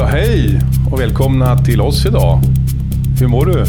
[0.00, 2.40] Ja, hej och välkomna till oss idag.
[3.18, 3.64] Hur mår du?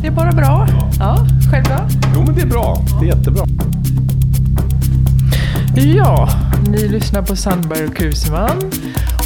[0.00, 0.68] Det är bara bra.
[0.98, 1.98] Ja, själv då?
[2.14, 2.84] Jo, men det är bra.
[3.00, 3.44] Det är jättebra.
[5.96, 6.28] Ja,
[6.68, 8.70] ni lyssnar på Sandberg och Kuseman.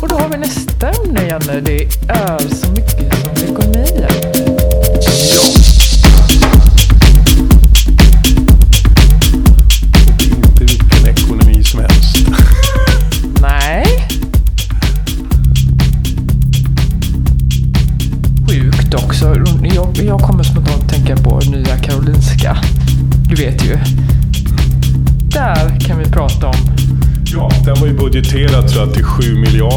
[0.03, 1.61] Och då har vi nästa ämne, Janne.
[1.61, 3.26] Det är så mycket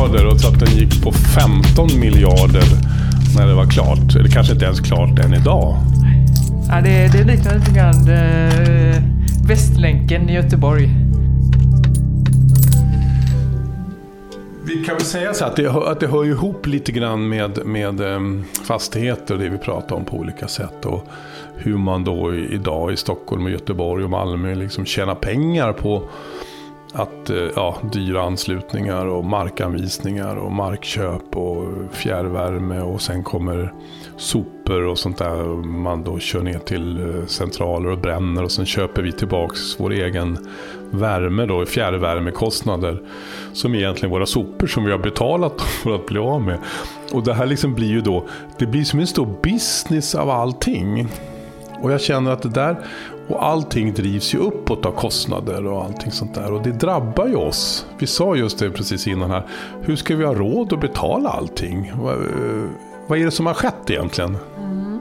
[0.10, 2.64] miljarder och så att den gick på 15 miljarder
[3.38, 4.16] när det var klart.
[4.16, 5.78] Eller kanske inte ens klart än idag.
[6.70, 9.04] Ja, det, det liknar lite grann eh,
[9.48, 10.90] Västlänken i Göteborg.
[14.64, 18.02] Vi kan väl säga så att det, att det hör ihop lite grann med, med
[18.02, 20.86] em, fastigheter och det vi pratar om på olika sätt.
[20.86, 21.08] Och
[21.56, 26.04] hur man då idag i Stockholm, och Göteborg och Malmö liksom tjänar pengar på
[26.94, 33.74] att eh, ja, dyra anslutningar och markanvisningar och markköp och fjärrvärme och sen kommer
[34.18, 35.44] sopor och sånt där.
[35.64, 39.92] Man då kör ner till eh, centraler och bränner och sen köper vi tillbaks vår
[39.92, 40.38] egen
[40.92, 43.02] värme då, fjärrvärmekostnader.
[43.54, 46.60] Som är egentligen våra sopor som vi har betalat för att bli av med.
[47.12, 51.08] Och det här liksom blir ju då, det blir som en stor business av allting.
[51.82, 52.78] Och jag känner att det där,
[53.28, 56.54] och allting drivs ju uppåt av kostnader och allting sånt där.
[56.54, 57.86] Och det drabbar ju oss.
[58.00, 59.44] Vi sa just det precis innan här.
[59.82, 61.92] Hur ska vi ha råd att betala allting?
[62.02, 62.70] Vad, eh,
[63.08, 64.38] vad är det som har skett egentligen?
[64.58, 65.00] Mm.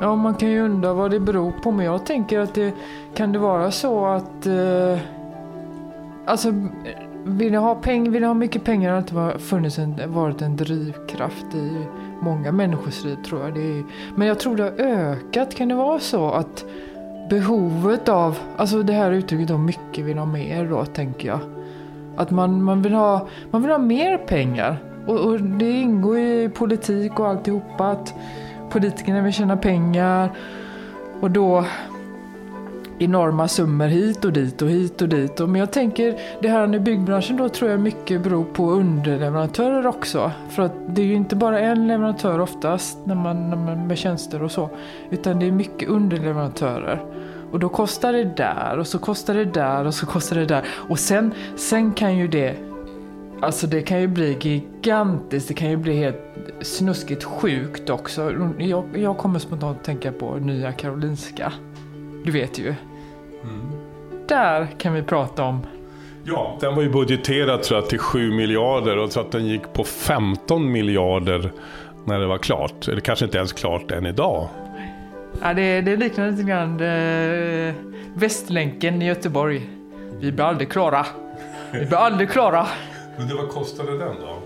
[0.00, 2.74] Ja, man kan ju undra vad det beror på, men jag tänker att det
[3.14, 4.46] kan det vara så att...
[4.46, 4.98] Eh,
[6.26, 6.54] alltså,
[7.24, 10.42] vill jag ha, peng, vill jag ha mycket pengar har det inte funnits en, varit
[10.42, 11.86] en drivkraft i
[12.20, 13.54] många människors liv, tror jag.
[13.54, 13.84] Det är,
[14.16, 15.54] men jag tror det har ökat.
[15.54, 16.64] Kan det vara så att
[17.30, 21.40] behovet av, alltså det här uttrycket om mycket vill ha mer då, tänker jag.
[22.16, 24.76] Att man, man, vill, ha, man vill ha mer pengar.
[25.06, 28.14] Och, och det ingår ju i politik och alltihopa att
[28.70, 30.30] politikerna vill tjäna pengar.
[31.20, 31.64] Och då
[33.00, 35.40] enorma summor hit och dit och hit och dit.
[35.40, 39.86] Och Men jag tänker det här i byggbranschen då tror jag mycket beror på underleverantörer
[39.86, 40.32] också.
[40.50, 43.98] För att det är ju inte bara en leverantör oftast när man, när man med
[43.98, 44.70] tjänster och så.
[45.10, 47.04] Utan det är mycket underleverantörer.
[47.52, 50.64] Och då kostar det där och så kostar det där och så kostar det där.
[50.68, 52.56] Och sen, sen kan ju det
[53.42, 56.16] Alltså det kan ju bli gigantiskt, det kan ju bli helt
[56.60, 58.32] snuskigt sjukt också.
[58.58, 61.52] Jag, jag kommer spontant tänka på Nya Karolinska.
[62.24, 62.74] Du vet ju.
[64.28, 65.66] Där kan vi prata om.
[66.24, 69.72] Ja, den var ju budgeterad tror jag, till 7 miljarder och så att den gick
[69.72, 71.52] på 15 miljarder
[72.04, 72.88] när det var klart.
[72.88, 74.48] Eller kanske inte ens klart än idag.
[75.42, 77.74] Ja, det, det liknar lite grann eh,
[78.14, 79.70] Västlänken i Göteborg.
[80.20, 81.06] Vi blir aldrig klara.
[81.72, 82.66] Vi blir aldrig klara.
[83.18, 84.36] Men det, vad kostade den då?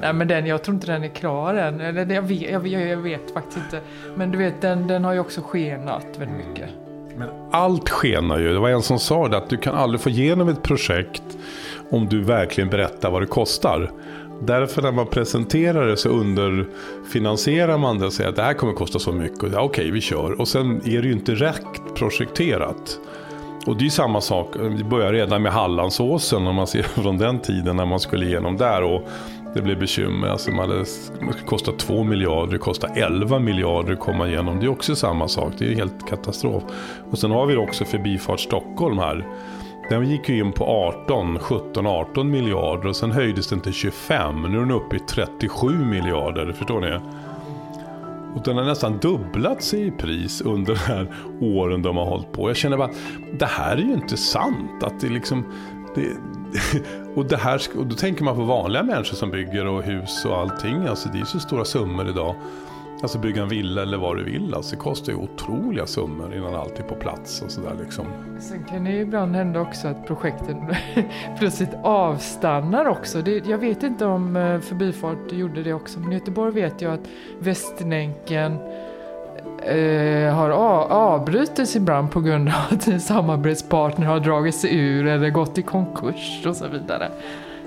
[0.00, 1.80] Nej men den, jag tror inte den är klar än.
[1.80, 3.80] Eller jag vet, jag, jag, jag vet faktiskt inte.
[4.14, 6.70] Men du vet, den, den har ju också skenat väldigt mycket.
[7.16, 8.52] Men allt skenar ju.
[8.52, 11.22] Det var en som sa det att du kan aldrig få igenom ett projekt
[11.90, 13.90] om du verkligen berättar vad det kostar.
[14.46, 18.72] Därför när man presenterar det så underfinansierar man det och säger att det här kommer
[18.72, 19.52] kosta så mycket.
[19.52, 20.40] Ja, Okej, vi kör.
[20.40, 22.98] Och sen är det ju inte rätt projekterat.
[23.66, 27.18] Och det är ju samma sak, det börjar redan med Hallandsåsen om man ser från
[27.18, 28.82] den tiden när man skulle igenom där.
[28.82, 29.08] Och
[29.54, 30.28] det blev bekymmer.
[30.28, 34.60] Alltså man hade, det skulle kosta 2 miljarder, det kostar 11 miljarder att komma igenom.
[34.60, 36.62] Det är också samma sak, det är ju helt katastrof.
[37.10, 39.26] Och sen har vi också Förbifart Stockholm här.
[39.88, 44.42] Den gick ju in på 18, 17, 18 miljarder och sen höjdes den till 25.
[44.42, 46.98] Nu är den uppe i 37 miljarder, förstår ni?
[48.34, 52.32] Och den har nästan dubblat sig i pris under de här åren de har hållit
[52.32, 52.50] på.
[52.50, 52.90] Jag känner bara,
[53.38, 54.82] det här är ju inte sant.
[54.82, 55.44] Att det liksom...
[55.94, 56.16] Det,
[57.14, 60.38] och, det här, och då tänker man på vanliga människor som bygger och hus och
[60.38, 60.86] allting.
[60.86, 62.34] Alltså det är ju så stora summor idag.
[63.02, 64.54] Alltså bygga en villa eller vad du vill.
[64.54, 68.06] Alltså det kostar ju otroliga summor innan allt är på plats och sådär liksom.
[68.40, 70.56] Sen kan det ju ibland hända också att projekten
[71.38, 73.22] plötsligt avstannar också.
[73.22, 76.94] Det, jag vet inte om eh, Förbifart gjorde det också, men i Göteborg vet jag
[76.94, 77.08] att
[77.38, 78.58] Västlänken
[80.34, 85.30] har a- avbrutits ibland på grund av att en samarbetspartner har dragit sig ur eller
[85.30, 87.08] gått i konkurs och så vidare.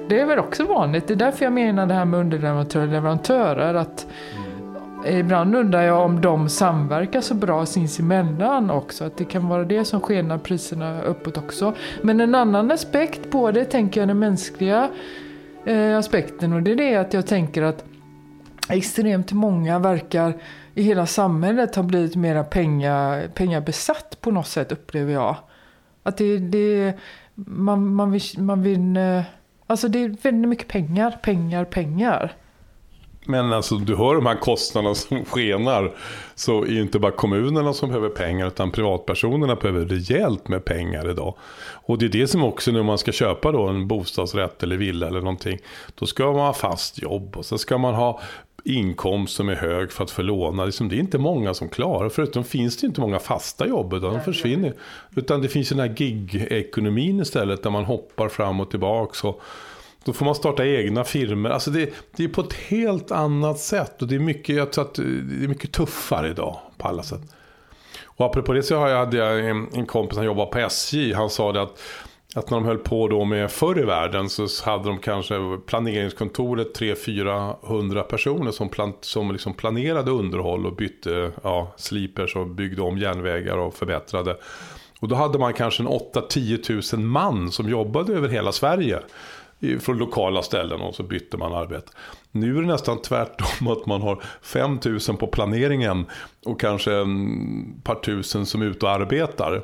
[0.10, 1.08] Det är väl också vanligt.
[1.08, 3.74] Det är därför jag menar det här med underleverantörer och leverantörer.
[3.74, 4.08] Att
[5.08, 9.04] Ibland undrar jag om de samverkar så bra sinsemellan också.
[9.04, 11.74] Att det kan vara det som skenar priserna uppåt också.
[12.02, 14.90] Men en annan aspekt på det tänker jag den mänskliga
[15.66, 17.86] eh, aspekten och det är det att jag tänker att
[18.70, 20.34] extremt många verkar
[20.76, 25.36] i hela samhället har blivit mera penga, pengabesatt på något sätt upplever jag.
[26.04, 26.94] Att det, det
[27.36, 29.22] man, man vill, man vill, eh,
[29.68, 32.36] alltså det är väldigt mycket pengar, pengar, pengar.
[33.28, 35.92] Men alltså du hör de här kostnaderna som skenar.
[36.36, 41.10] Så är det inte bara kommunerna som behöver pengar utan privatpersonerna behöver rejält med pengar
[41.10, 41.36] idag.
[41.86, 45.08] Och det är det som också när man ska köpa då en bostadsrätt eller villa
[45.08, 45.60] eller någonting.
[45.96, 48.22] Då ska man ha fast jobb och så ska man ha
[48.66, 50.66] inkomst som är hög för att få låna.
[50.66, 52.10] Liksom, det är inte många som klarar.
[52.10, 54.74] Förutom finns det inte många fasta jobb utan de försvinner.
[55.16, 59.28] Utan det finns den här gig-ekonomin istället där man hoppar fram och tillbaka.
[59.28, 59.42] Och
[60.04, 61.50] då får man starta egna firmor.
[61.50, 64.02] Alltså det, det är på ett helt annat sätt.
[64.02, 67.22] Och det är mycket, jag tror att det är mycket tuffare idag på alla sätt.
[68.04, 71.14] Och apropå det så hade jag en, en kompis som jobbade på SJ.
[71.14, 71.80] Han sa det att,
[72.36, 75.36] att när de höll på då med förr i världen så hade de kanske
[75.66, 82.82] planeringskontoret 300-400 personer som, plan, som liksom planerade underhåll och bytte ja, slipers och byggde
[82.82, 84.38] om järnvägar och förbättrade.
[85.00, 89.00] Och då hade man kanske en 8-10 000 man som jobbade över hela Sverige
[89.80, 91.92] från lokala ställen och så bytte man arbete.
[92.32, 96.06] Nu är det nästan tvärtom att man har 5 000 på planeringen
[96.46, 99.64] och kanske en par tusen som är ute och arbetar.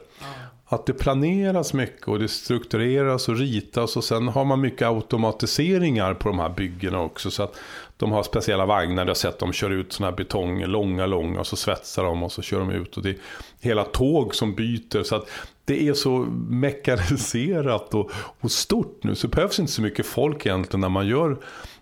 [0.71, 6.13] Att det planeras mycket och det struktureras och ritas och sen har man mycket automatiseringar
[6.13, 7.31] på de här byggena också.
[7.31, 7.59] Så att
[7.97, 11.39] de har speciella vagnar, jag har sett de kör ut sådana här betong, långa, långa
[11.39, 12.97] och så svetsar de och så kör de ut.
[12.97, 13.17] Och det är
[13.59, 15.03] hela tåg som byter.
[15.03, 15.29] Så att
[15.65, 16.17] det är så
[16.49, 21.07] mekaniserat och, och stort nu så det behövs inte så mycket folk egentligen när man
[21.07, 21.37] gör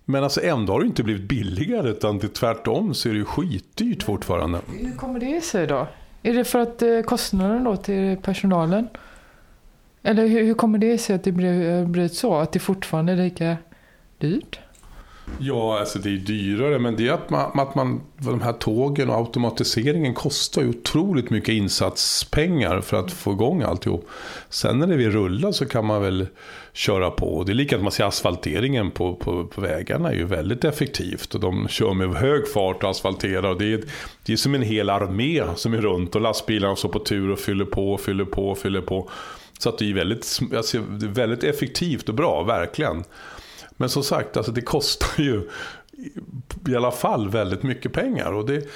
[0.06, 3.26] men alltså ändå har det inte blivit billigare utan det tvärtom så är det ju
[3.26, 4.60] skitdyrt fortfarande.
[4.68, 5.88] Hur kommer det sig då?
[6.24, 8.88] Är det för att eh, kostnaden då till personalen?
[10.04, 12.36] Eller hur, hur kommer det sig att det eh, blivit så?
[12.36, 13.58] Att det fortfarande är lika
[14.18, 14.60] dyrt?
[15.42, 19.10] Ja, alltså det är dyrare, men det är att man, att man de här tågen
[19.10, 24.08] och automatiseringen kostar ju otroligt mycket insatspengar för att få igång alltihop.
[24.50, 26.28] Sen när det vill rulla så kan man väl
[26.74, 27.44] köra på.
[27.44, 31.36] Det är likadant man ser asfalteringen på, på, på vägarna är ju väldigt effektivt.
[31.36, 33.50] Och de kör med hög fart och asfalterar.
[33.50, 33.84] Och det, är,
[34.26, 37.40] det är som en hel armé som är runt och lastbilarna står på tur och
[37.40, 39.10] fyller på, och fyller på, och fyller på.
[39.60, 43.04] Så att det är väldigt, alltså, det är väldigt effektivt och bra, verkligen.
[43.80, 45.50] Men som sagt, alltså det kostar ju
[46.68, 48.34] i alla fall väldigt mycket pengar.
[48.34, 48.68] Och det,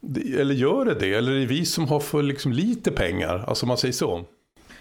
[0.00, 1.14] det, eller gör det det?
[1.14, 3.44] Eller är det vi som har för liksom lite pengar?
[3.46, 4.24] Alltså man säger så.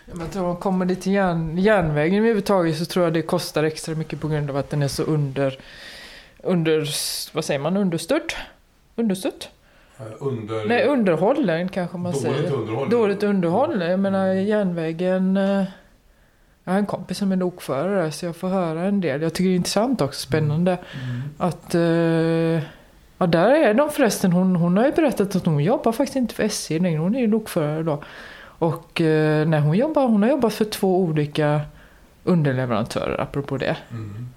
[0.06, 4.22] Jag tror, kommer det till järn, järnvägen överhuvudtaget så tror jag det kostar extra mycket
[4.22, 5.60] på grund av att den är så under,
[6.44, 6.90] under
[7.34, 8.36] vad säger man, understött?
[8.96, 9.50] Understött?
[10.20, 10.66] Under...
[10.66, 12.54] Nej, underhållen kanske man Dåligt säger.
[12.54, 12.90] Underhåll.
[12.90, 13.82] Dåligt underhåll.
[13.82, 15.64] Jag menar järnvägen eh,
[16.69, 19.21] jag har en kompis som är lokförare så jag får höra en del.
[19.21, 20.71] Jag tycker det är intressant också, spännande.
[20.71, 21.21] Mm.
[21.38, 21.75] Att...
[21.75, 22.62] Uh,
[23.18, 24.31] ja, där är de förresten.
[24.31, 27.00] Hon, hon har ju berättat att hon jobbar faktiskt inte för SJ längre.
[27.00, 28.04] Hon är ju lokförare då.
[28.42, 31.62] Och uh, när hon jobbar, hon har jobbat för två olika
[32.24, 33.77] underleverantörer apropå det.
[33.92, 34.30] Mm.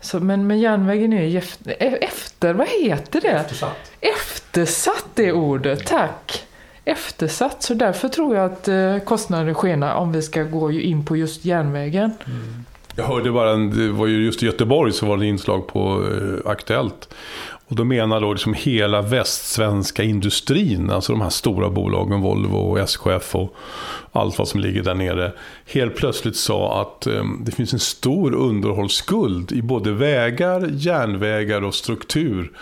[0.00, 3.28] Så, men, men järnvägen är ju efter, efter, vad heter det?
[3.28, 3.92] Eftersatt.
[4.00, 6.46] Eftersatt är ordet, tack
[6.84, 7.62] eftersatt.
[7.62, 11.16] Så därför tror jag att eh, kostnaderna kostnaden skenar om vi ska gå in på
[11.16, 12.10] just järnvägen.
[12.26, 12.64] Mm.
[12.96, 16.50] Jag hörde bara, det var ju just i Göteborg så var det inslag på eh,
[16.50, 17.08] Aktuellt.
[17.68, 22.78] Och då menar då liksom hela västsvenska industrin, alltså de här stora bolagen, Volvo och
[22.78, 23.54] SKF och
[24.12, 25.32] allt vad som ligger där nere,
[25.66, 31.74] helt plötsligt sa att eh, det finns en stor underhållsskuld i både vägar, järnvägar och
[31.74, 32.52] struktur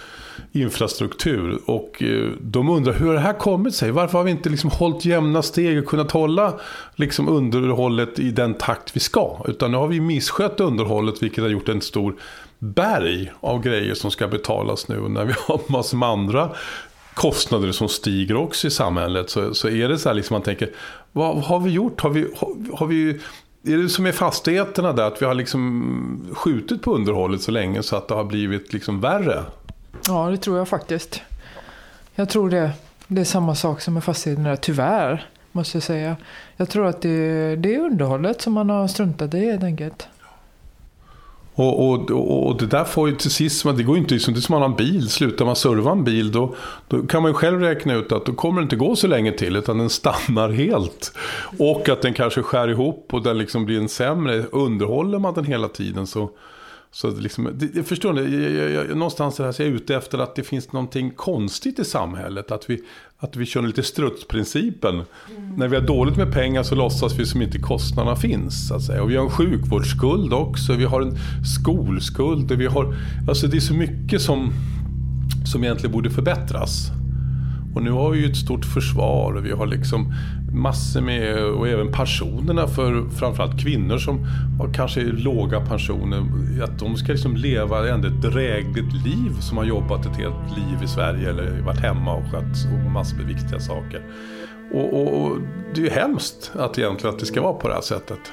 [0.52, 1.58] infrastruktur.
[1.66, 3.90] Och eh, de undrar hur har det här kommit sig?
[3.90, 6.60] Varför har vi inte liksom hållit jämna steg och kunnat hålla
[6.94, 9.44] liksom underhållet i den takt vi ska?
[9.48, 12.14] Utan nu har vi misskött underhållet vilket har gjort en stor
[12.58, 15.08] berg av grejer som ska betalas nu.
[15.08, 16.50] När vi har massor med andra
[17.14, 20.70] kostnader som stiger också i samhället så, så är det så här liksom man tänker,
[21.12, 22.00] vad, vad har vi gjort?
[22.00, 23.20] Har vi, har, har vi
[23.64, 27.82] är det som med fastigheterna där, att vi har liksom skjutit på underhållet så länge
[27.82, 29.44] så att det har blivit liksom värre?
[30.10, 31.22] Ja, det tror jag faktiskt.
[32.14, 32.70] Jag tror det.
[33.06, 35.26] Det är samma sak som med fastigheterna, tyvärr.
[35.52, 36.16] Måste jag säga.
[36.56, 40.08] Jag tror att det, det är underhållet som man har struntat i helt enkelt.
[41.54, 42.10] Och, och,
[42.46, 44.52] och, det där får ju till sist, det går ju inte, liksom, det är som
[44.52, 46.54] man har en bil, slutar man serva en bil då,
[46.88, 49.32] då kan man ju själv räkna ut att då kommer det inte gå så länge
[49.32, 51.12] till utan den stannar helt.
[51.58, 55.44] Och att den kanske skär ihop och den liksom blir en sämre, underhåller man den
[55.44, 56.30] hela tiden så
[56.92, 60.18] så liksom, det, jag förstår ni, jag, jag, någonstans här så är jag ute efter
[60.18, 62.50] att det finns någonting konstigt i samhället.
[62.50, 62.82] Att vi,
[63.18, 64.94] att vi kör lite strutsprincipen.
[64.94, 65.54] Mm.
[65.56, 68.68] När vi har dåligt med pengar så låtsas vi som inte kostnaderna finns.
[68.68, 69.02] Så att säga.
[69.02, 71.18] Och vi har en sjukvårdsskuld också, vi har en
[71.60, 72.52] skolskuld.
[72.52, 72.94] Vi har,
[73.28, 74.52] alltså det är så mycket som
[75.44, 76.90] som egentligen borde förbättras.
[77.74, 80.14] Och nu har vi ju ett stort försvar och vi har liksom
[80.54, 84.26] massor med, och även pensionerna för framförallt kvinnor som
[84.58, 86.22] har kanske låga pensioner.
[86.62, 90.84] Att de ska liksom leva ändå ett drägligt liv som har jobbat ett helt liv
[90.84, 94.02] i Sverige eller varit hemma och skött massor med viktiga saker.
[94.72, 95.36] Och, och, och,
[95.74, 98.32] det är ju hemskt att egentligen att det ska vara på det här sättet.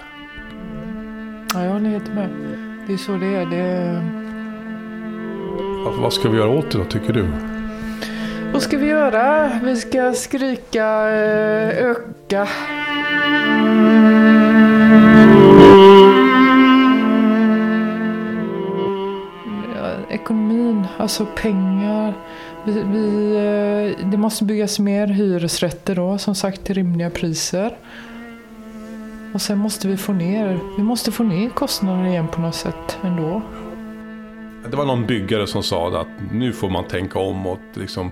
[1.53, 2.29] Ja, jag håller helt med.
[2.87, 3.45] Det är så det är.
[3.45, 4.01] Det...
[6.01, 7.56] Vad ska vi göra åt det då, tycker du?
[8.57, 9.51] Vad ska vi göra?
[9.63, 12.47] Vi ska skrika eh, öka.
[19.75, 22.13] Ja, ekonomin, alltså pengar.
[22.65, 27.77] Vi, vi, eh, det måste byggas mer hyresrätter då, som sagt till rimliga priser.
[29.33, 32.97] Och sen måste vi få ner, vi måste få ner kostnaderna igen på något sätt
[33.03, 33.41] ändå.
[34.71, 38.11] Det var någon byggare som sa att nu får man tänka om och liksom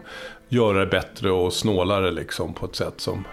[0.49, 3.23] göra det bättre och snålare liksom på ett sätt som...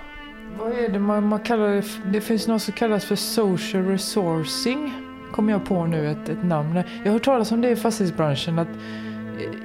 [0.58, 1.84] Vad är det man, man kallar det?
[2.12, 4.94] Det finns något som kallas för social resourcing.
[5.32, 6.76] Kommer jag på nu ett, ett namn.
[6.76, 8.58] Jag har hört talas om det i fastighetsbranschen.
[8.58, 8.68] Att,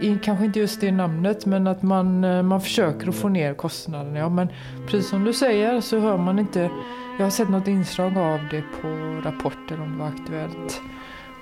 [0.02, 3.54] i, kanske inte just det namnet men att man, eh, man försöker att få ner
[3.54, 4.20] kostnaderna.
[4.20, 4.48] Ja, men
[4.88, 6.70] precis som du säger så hör man inte.
[7.18, 8.88] Jag har sett något inslag av det på
[9.24, 10.82] Rapporter om det var aktuellt.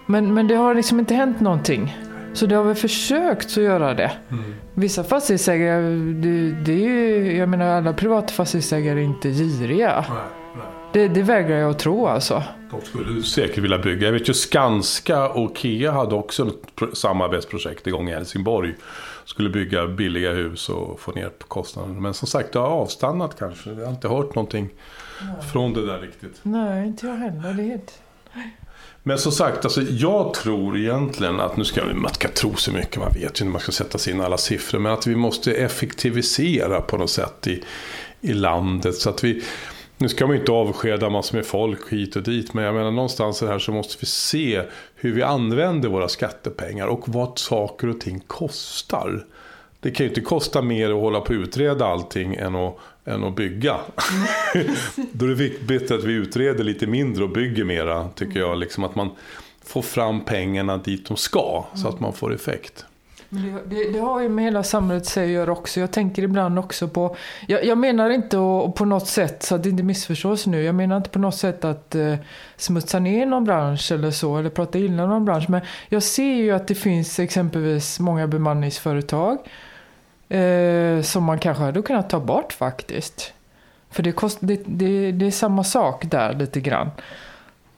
[0.06, 1.98] Men, men det har liksom inte hänt någonting.
[2.34, 4.12] Så det har väl försökt att göra det.
[4.32, 4.56] Mm.
[4.74, 5.82] Vissa fastighetsägare,
[6.14, 10.06] det, det är ju, jag menar alla privata fastighetsägare är inte giriga.
[10.10, 10.18] Nej,
[10.56, 10.66] nej.
[10.94, 12.44] Det, det vägrar jag att tro alltså.
[12.72, 14.06] De skulle säkert vilja bygga.
[14.06, 18.76] Jag vet ju Skanska och Kia hade också ett samarbetsprojekt igång i Helsingborg.
[19.26, 22.00] Skulle bygga billiga hus och få ner på kostnaderna.
[22.00, 23.70] Men som sagt, det har avstannat kanske.
[23.70, 24.70] Jag har inte hört någonting
[25.22, 25.48] nej.
[25.52, 26.40] från det där riktigt.
[26.44, 27.54] Nej, inte jag heller.
[27.54, 28.02] Det är helt...
[29.08, 32.98] Men som sagt, alltså, jag tror egentligen att, nu ska man ska tro så mycket,
[32.98, 35.54] man vet ju när man ska sätta sig in alla siffror, men att vi måste
[35.54, 37.64] effektivisera på något sätt i,
[38.22, 38.96] i landet.
[38.96, 39.44] Så att vi,
[39.98, 42.92] nu ska man ju inte avskeda massor med folk hit och dit, men jag menar
[42.92, 44.62] någonstans här så måste vi se
[44.96, 49.26] hur vi använder våra skattepengar och vad saker och ting kostar.
[49.86, 53.24] Det kan ju inte kosta mer att hålla på att utreda allting än att än
[53.24, 53.76] att bygga.
[55.12, 58.58] Då är det viktigt att vi utreder lite mindre och bygger mera, tycker jag.
[58.58, 59.10] Liksom att man
[59.66, 62.86] får fram pengarna dit de ska, så att man får effekt.
[63.30, 65.80] Det, det, det, har ju med hela samhället sig att göra också.
[65.80, 67.16] Jag tänker ibland också på...
[67.48, 70.64] Jag, jag menar inte att, på något sätt, så att det inte missförstås nu.
[70.64, 72.16] Jag menar inte på något sätt att eh,
[72.58, 75.50] smutsa ner någon bransch eller så, eller prata illa om någon bransch.
[75.50, 79.38] Men jag ser ju att det finns exempelvis många bemanningsföretag
[80.30, 83.34] Eh, som man kanske hade kunnat ta bort faktiskt.
[83.90, 86.90] För det, kost, det, det, det är samma sak där lite grann.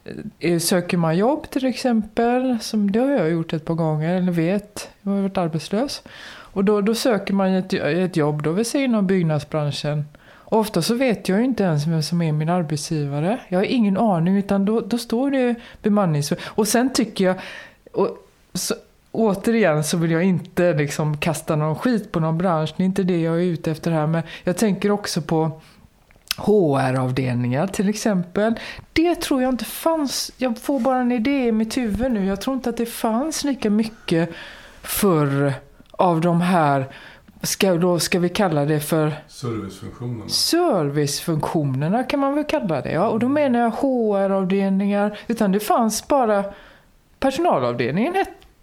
[0.04, 4.14] Eh, eh, söker man jobb till exempel, som det har jag gjort ett par gånger,
[4.16, 6.02] eller vet, jag har varit arbetslös.
[6.28, 10.04] Och då, då söker man ett, ett jobb, då vill säga inom byggnadsbranschen.
[10.50, 13.40] Och ofta så vet jag ju inte ens vem som är min arbetsgivare.
[13.48, 16.32] Jag har ingen aning, utan då, då står det bemannings...
[16.44, 17.36] Och sen tycker jag...
[17.92, 18.08] Och,
[18.54, 18.74] så,
[19.18, 22.74] återigen så vill jag inte liksom kasta någon skit på någon bransch.
[22.76, 24.06] Det är inte det jag är ute efter här.
[24.06, 25.60] Men jag tänker också på
[26.36, 28.54] HR-avdelningar till exempel.
[28.92, 30.32] Det tror jag inte fanns.
[30.36, 32.24] Jag får bara en idé i mitt huvud nu.
[32.24, 34.30] Jag tror inte att det fanns lika mycket
[34.82, 35.52] förr
[35.90, 36.86] av de här
[37.42, 40.28] Ska, då ska vi kalla det för Servicefunktionerna.
[40.28, 42.92] Servicefunktionerna kan man väl kalla det.
[42.92, 43.08] Ja.
[43.08, 45.18] Och då menar jag HR-avdelningar.
[45.26, 46.44] Utan det fanns bara
[47.20, 48.14] Personalavdelningen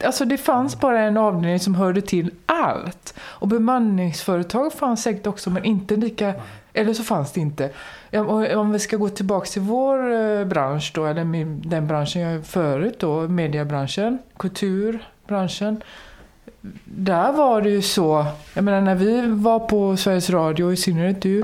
[0.05, 3.13] Alltså det fanns bara en avdelning som hörde till allt.
[3.19, 6.33] Och bemanningsföretag fanns säkert också men inte lika,
[6.73, 7.69] eller så fanns det inte.
[8.55, 12.41] Om vi ska gå tillbaka till vår eh, bransch då, eller den branschen jag är
[12.41, 15.81] förut då, mediebranschen, kulturbranschen.
[16.83, 21.21] Där var det ju så, jag menar när vi var på Sveriges Radio, i synnerhet
[21.21, 21.43] du,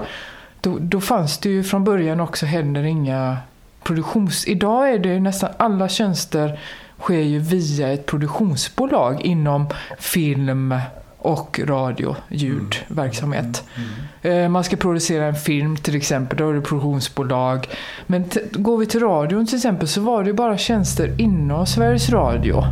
[0.62, 3.38] då, då fanns det ju från början också heller inga
[3.84, 4.48] produktions...
[4.48, 6.60] Idag är det nästan alla tjänster
[7.02, 9.68] sker ju via ett produktionsbolag inom
[10.00, 10.76] film
[11.18, 13.64] och radio, ljudverksamhet.
[13.76, 13.90] Mm.
[14.22, 14.44] Mm.
[14.44, 17.68] Eh, man ska producera en film till exempel, då är det produktionsbolag.
[18.08, 22.64] Men går vi till radion till exempel så var det bara tjänster inom Sveriges Radio.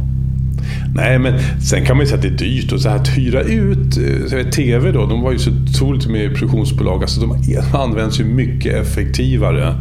[0.95, 2.71] Nej, men sen kan man ju säga att det är dyrt.
[2.71, 3.98] Och så här, att hyra ut
[4.33, 7.01] eh, TV då, de var ju så otroligt med produktionsbolag.
[7.01, 7.38] Alltså de
[7.74, 9.75] används ju mycket effektivare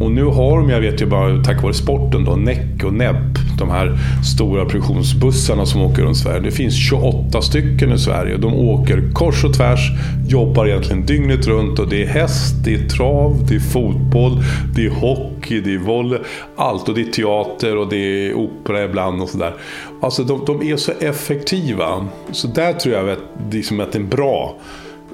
[0.00, 3.38] och nu har de, jag vet ju bara tack vare sporten då, Neck och Nepp,
[3.58, 3.98] de här
[4.34, 6.40] stora produktionsbussarna som åker runt Sverige.
[6.40, 8.36] Det finns 28 stycken i Sverige.
[8.36, 9.90] De åker kors och tvärs,
[10.28, 14.42] jobbar egentligen dygnet runt och det är häst, det är trav, det är fotboll,
[14.74, 16.18] det är hockey, det är volley,
[16.56, 16.88] allt.
[16.88, 19.54] Och det är teater och det är opera ibland och sådär.
[20.00, 22.06] Alltså de, de är så effektiva.
[22.32, 23.18] Så där tror jag att,
[23.52, 24.56] liksom att det är en bra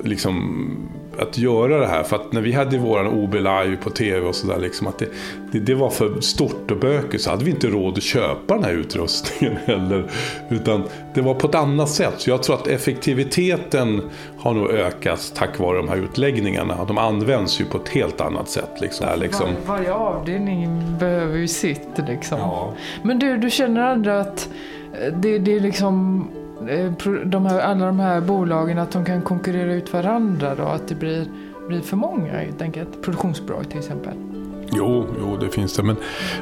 [0.02, 0.66] liksom,
[1.18, 2.02] att göra det här.
[2.02, 5.09] För att när vi hade våran OB live på tv och sådär, liksom, att det,
[5.52, 7.25] det, det, var för stort och bökigt.
[7.25, 10.11] Så hade vi inte råd att köpa den här utrustningen heller.
[10.49, 12.14] Utan det var på ett annat sätt.
[12.16, 14.02] Så jag tror att effektiviteten
[14.38, 16.85] har nog ökat tack vare de här utläggningarna.
[16.85, 18.71] De används ju på ett helt annat sätt.
[18.80, 19.06] Liksom.
[19.06, 19.47] Där, liksom.
[19.66, 22.38] Var, varje avdelning behöver ju sitt liksom.
[22.38, 22.73] Ja.
[23.02, 24.49] Men du, du känner aldrig att
[25.12, 26.92] det, det är liksom Eh, Eh,
[27.25, 30.62] de här, alla de här bolagen att de kan konkurrera ut varandra då?
[30.62, 31.26] Att det blir,
[31.68, 33.02] blir för många helt enkelt?
[33.02, 34.14] Produktionsbolag till exempel.
[34.73, 35.82] Jo, jo, det finns det.
[35.82, 35.96] Men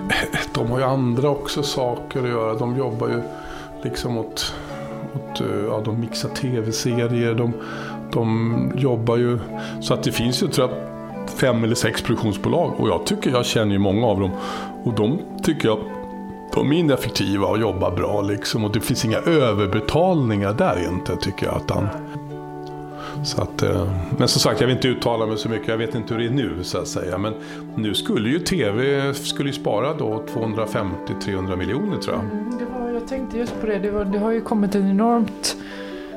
[0.55, 2.55] de har ju andra också saker att göra.
[2.55, 3.23] De jobbar ju
[3.83, 4.55] liksom åt,
[5.15, 7.35] åt eh, ja, de mixar tv-serier.
[7.35, 7.53] De,
[8.13, 9.39] de jobbar ju
[9.81, 10.79] så att det finns ju tror jag,
[11.31, 12.73] fem eller sex produktionsbolag.
[12.79, 14.31] Och jag tycker, jag känner ju många av dem.
[14.85, 15.79] Och de tycker jag
[16.55, 18.65] de är ineffektiva och jobbar bra liksom.
[18.65, 21.61] Och det finns inga överbetalningar där inte tycker jag.
[21.65, 21.89] Utan,
[23.25, 23.87] så att, eh,
[24.19, 25.69] men som sagt, jag vill inte uttala mig så mycket.
[25.69, 27.19] Jag vet inte hur det är nu så att säga.
[27.19, 27.35] Men
[27.75, 32.25] nu skulle ju TV skulle ju spara då 250-300 miljoner tror jag.
[32.25, 33.79] Mm, det var, jag tänkte just på det.
[33.79, 35.57] Det, var, det har ju kommit ett enormt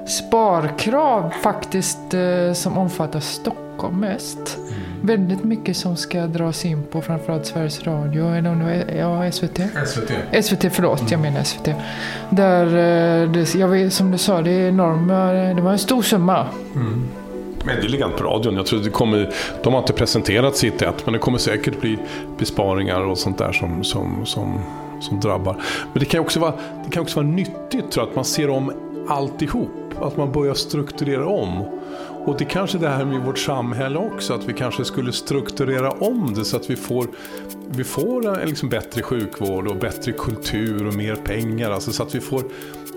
[0.07, 4.57] sparkrav faktiskt eh, som omfattar Stockholm mest.
[4.57, 9.59] Mm väldigt mycket som ska dras in på framförallt Sveriges Radio, eller ja, SVT?
[9.87, 10.45] SVT.
[10.45, 11.11] SVT, förlåt, mm.
[11.11, 11.69] jag menar SVT.
[12.29, 16.01] Där, eh, det, jag vet, som du sa, det är enorma, det var en stor
[16.01, 16.47] summa.
[16.75, 17.03] Mm.
[17.65, 18.55] Men det är likadant på radion.
[18.55, 19.33] Jag tror det kommer,
[19.63, 21.97] de har inte presenterat sitt ät, men det kommer säkert bli
[22.37, 24.59] besparingar och sånt där som, som, som,
[25.01, 25.61] som drabbar.
[25.93, 26.53] Men det kan också vara,
[26.85, 28.71] det kan också vara nyttigt tror jag, att man ser om
[29.07, 29.71] alltihop.
[30.01, 31.61] Att man börjar strukturera om.
[32.25, 36.33] Och det kanske det här med vårt samhälle också, att vi kanske skulle strukturera om
[36.33, 37.07] det så att vi får,
[37.69, 41.71] vi får en liksom bättre sjukvård och bättre kultur och mer pengar.
[41.71, 42.43] Alltså så att vi får,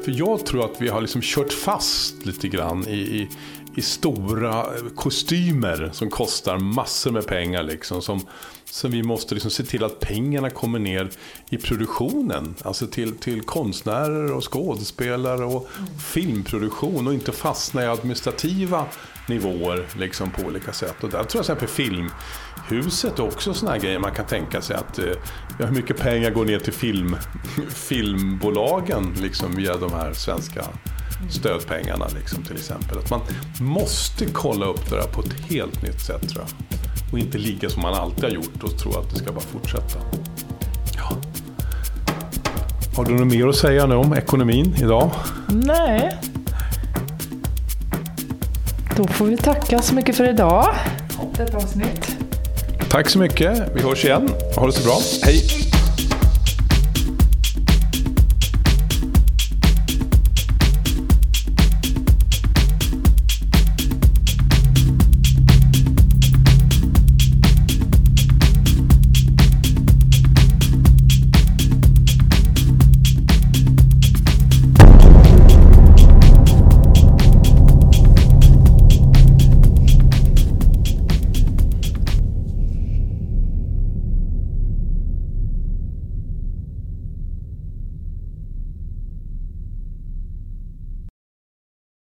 [0.05, 3.29] för jag tror att vi har liksom kört fast lite grann i, i,
[3.77, 7.63] i stora kostymer som kostar massor med pengar.
[7.63, 8.27] Liksom, som,
[8.65, 11.11] som vi måste liksom se till att pengarna kommer ner
[11.51, 12.55] i produktionen.
[12.63, 15.99] Alltså till, till konstnärer och skådespelare och mm.
[15.99, 18.85] filmproduktion och inte fastna i administrativa
[19.29, 20.97] nivåer liksom på olika sätt.
[21.01, 24.77] Och där tror jag till exempel Filmhuset är också sådana grejer man kan tänka sig
[24.77, 25.05] att eh,
[25.59, 27.17] ja, hur mycket pengar går ner till film,
[27.69, 30.65] filmbolagen liksom via de här svenska
[31.31, 32.99] stödpengarna liksom, till exempel.
[32.99, 33.21] Att man
[33.61, 36.79] måste kolla upp det där på ett helt nytt sätt tror jag.
[37.13, 39.99] Och inte ligga som man alltid har gjort och tro att det ska bara fortsätta.
[40.97, 41.17] Ja.
[42.97, 45.11] Har du något mer att säga nu om ekonomin idag?
[45.49, 46.17] Nej,
[48.97, 50.75] då får vi tacka så mycket för idag.
[51.37, 52.17] Detta avsnitt.
[52.91, 53.63] Tack så mycket.
[53.75, 54.29] Vi hörs igen.
[54.57, 54.99] Ha det så bra.
[55.23, 55.68] Hej!